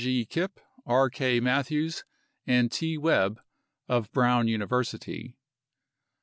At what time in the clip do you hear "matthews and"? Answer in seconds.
1.39-2.71